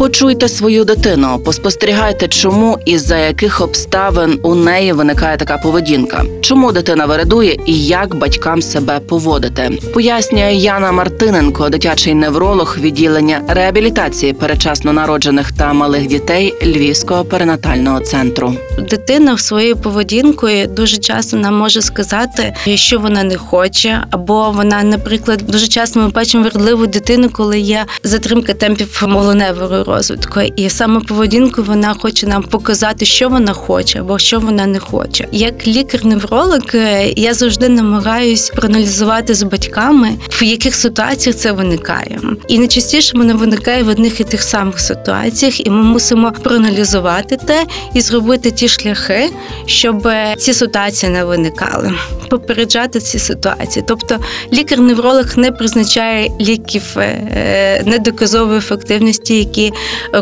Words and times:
Почуйте 0.00 0.48
свою 0.48 0.84
дитину, 0.84 1.38
поспостерігайте, 1.44 2.28
чому 2.28 2.78
і 2.84 2.98
за 2.98 3.18
яких 3.18 3.60
обставин 3.60 4.40
у 4.42 4.54
неї 4.54 4.92
виникає 4.92 5.36
така 5.36 5.58
поведінка, 5.58 6.24
чому 6.40 6.72
дитина 6.72 7.06
вередує 7.06 7.56
і 7.66 7.84
як 7.84 8.14
батькам 8.14 8.62
себе 8.62 9.00
поводити. 9.00 9.78
Пояснює 9.94 10.52
Яна 10.52 10.92
Мартиненко, 10.92 11.68
дитячий 11.68 12.14
невролог 12.14 12.76
відділення 12.80 13.42
реабілітації 13.48 14.32
перечасно 14.32 14.92
народжених 14.92 15.52
та 15.52 15.72
малих 15.72 16.06
дітей 16.06 16.54
Львівського 16.62 17.24
перинатального 17.24 18.00
центру. 18.00 18.54
Дитина 18.90 19.38
своєю 19.38 19.76
поведінкою 19.76 20.66
дуже 20.66 20.96
часто 20.96 21.36
нам 21.36 21.54
може 21.54 21.82
сказати, 21.82 22.54
що 22.74 22.98
вона 22.98 23.22
не 23.24 23.36
хоче, 23.36 24.04
або 24.10 24.50
вона, 24.50 24.82
наприклад, 24.82 25.42
дуже 25.46 25.66
часто 25.66 26.00
ми 26.00 26.08
бачимо 26.08 26.44
вередливу 26.44 26.86
дитину, 26.86 27.30
коли 27.32 27.60
є 27.60 27.86
затримка 28.04 28.54
темпів 28.54 29.02
молоневого 29.06 29.89
розвитку, 29.90 30.40
і 30.56 30.70
саме 30.70 31.00
поведінку 31.00 31.62
вона 31.62 31.94
хоче 31.94 32.26
нам 32.26 32.42
показати, 32.42 33.04
що 33.04 33.28
вона 33.28 33.52
хоче 33.52 34.00
або 34.00 34.18
що 34.18 34.40
вона 34.40 34.66
не 34.66 34.78
хоче. 34.78 35.28
Як 35.32 35.66
лікар-невролог, 35.66 36.60
е, 36.74 37.12
я 37.16 37.34
завжди 37.34 37.68
намагаюсь 37.68 38.50
проаналізувати 38.50 39.34
з 39.34 39.42
батьками, 39.42 40.08
в 40.30 40.42
яких 40.42 40.74
ситуаціях 40.74 41.36
це 41.36 41.52
виникає. 41.52 42.20
І 42.48 42.58
найчастіше 42.58 43.18
воно 43.18 43.36
виникає 43.36 43.82
в 43.82 43.88
одних 43.88 44.20
і 44.20 44.24
тих 44.24 44.42
самих 44.42 44.80
ситуаціях, 44.80 45.66
і 45.66 45.70
ми 45.70 45.82
мусимо 45.82 46.32
проаналізувати 46.42 47.36
те 47.36 47.66
і 47.94 48.00
зробити 48.00 48.50
ті 48.50 48.68
шляхи, 48.68 49.30
щоб 49.66 50.06
е, 50.06 50.34
ці 50.38 50.52
ситуації 50.52 51.12
не 51.12 51.24
виникали, 51.24 51.92
попереджати 52.30 53.00
ці 53.00 53.18
ситуації. 53.18 53.84
Тобто 53.88 54.18
лікар-невролог 54.52 55.26
не 55.36 55.52
призначає 55.52 56.30
ліків 56.40 56.82
е, 56.96 57.82
недоказової 57.86 58.58
ефективності, 58.58 59.36
які 59.36 59.72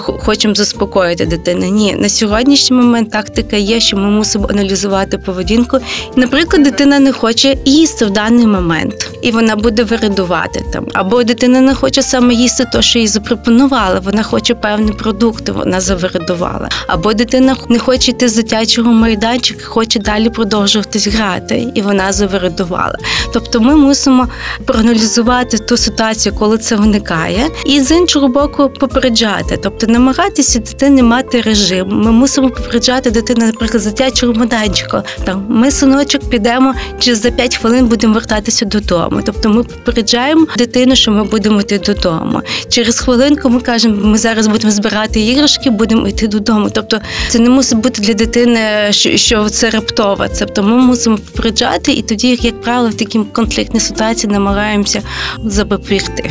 хочемо 0.01 0.55
заспокоїти 0.55 1.27
дитину. 1.27 1.67
Ні, 1.67 1.95
на 1.99 2.09
сьогоднішній 2.09 2.77
момент 2.77 3.11
тактика 3.11 3.57
є, 3.57 3.81
що 3.81 3.97
ми 3.97 4.11
мусимо 4.11 4.49
аналізувати 4.51 5.19
поведінку. 5.19 5.79
Наприклад, 6.17 6.63
дитина 6.63 6.99
не 6.99 7.13
хоче 7.13 7.57
їсти 7.65 8.05
в 8.05 8.11
даний 8.11 8.47
момент, 8.47 9.11
і 9.23 9.31
вона 9.31 9.57
буде 9.57 9.85
виридувати 9.85 10.65
там. 10.73 10.87
Або 10.93 11.25
дитина 11.25 11.61
не 11.61 11.75
хоче 11.75 12.03
саме 12.03 12.35
їсти 12.35 12.65
те, 12.73 12.83
що 12.83 12.99
їй 12.99 13.09
запропонували. 13.09 14.01
Вона 14.05 14.23
хоче 14.23 14.55
певні 14.55 14.93
продукти, 14.93 15.53
вона 15.53 15.81
завиридувала. 15.81 16.69
Або 16.87 17.13
дитина 17.15 17.57
не 17.69 17.79
хоче 17.79 18.11
йти 18.11 18.29
з 18.29 18.35
дитячого 18.35 18.93
майданчика, 18.93 19.65
хоче 19.65 19.99
далі 19.99 20.31
продовжуватись 20.31 21.07
грати, 21.07 21.67
і 21.75 21.83
вона 21.83 22.13
завиридувала. 22.13 22.95
Тобто 23.33 23.61
ми 23.61 23.77
мусимо 23.77 24.29
проаналізувати 24.65 25.59
ту 25.59 25.77
ситуацію, 25.77 26.35
коли 26.35 26.59
це 26.59 26.77
виникає, 26.77 27.51
і 27.65 27.81
з 27.81 27.91
іншого 27.91 28.29
боку 28.29 28.71
попереджати, 28.81 29.38
тобто 29.63 29.87
намагатися 29.87 30.59
дитини 30.59 31.03
мати 31.03 31.41
режим. 31.41 31.89
Ми 31.89 32.13
мусимо 32.13 32.51
попереджати 32.51 33.11
дитину, 33.11 33.47
наприклад, 33.47 33.83
з 33.83 33.87
дитячого 33.87 34.33
майданчика. 34.33 35.03
Там 35.25 35.47
ми 35.49 35.71
синочок 35.71 36.31
підемо, 36.31 36.75
чи 36.99 37.15
за 37.15 37.31
5 37.31 37.57
хвилин 37.57 37.87
будемо 37.87 38.15
вертатися 38.15 38.67
додому. 38.67 39.23
Тобто 39.27 39.49
ми 39.49 39.65
попереджаємо 39.65 40.47
дитину, 40.57 40.97
що 40.97 41.11
ми 41.11 41.25
будемо 41.25 41.61
йти 41.61 41.79
додому. 41.79 42.43
Через 42.69 43.01
хвилинку 43.01 43.49
ми 43.49 43.61
кажемо, 43.61 44.07
ми 44.07 44.19
зараз 44.19 44.47
будемо 44.47 44.73
збирати 44.73 45.21
іграшки, 45.21 45.71
будемо 45.71 46.09
йти 46.09 46.29
додому. 46.29 46.71
Тобто 46.71 47.01
це 47.29 47.39
не 47.39 47.51
мусить 47.51 47.79
бути 47.79 48.03
для 48.03 48.15
дитини, 48.15 48.61
що 49.15 49.49
це 49.49 49.71
раптово. 49.71 50.27
Тобто 50.39 50.63
ми 50.63 50.77
мусимо 50.77 51.19
попереджати, 51.19 51.93
і 51.93 52.03
тоді, 52.03 52.39
як 52.43 52.61
правило, 52.61 52.89
в 52.89 52.95
такій 52.95 53.21
конфліктній 53.33 53.81
ситуації 53.81 54.33
намагаємося 54.33 55.03
запобігти. 55.45 56.31